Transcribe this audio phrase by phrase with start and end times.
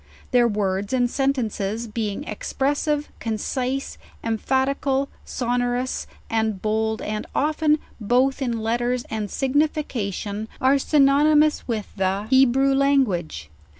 [0.31, 5.09] Their words and sentences being expressive, concise, em phatical.
[5.25, 12.73] sonorous, and bold, and often, both in letters and signification, are synonymous with the Hebrew
[12.73, 13.51] language.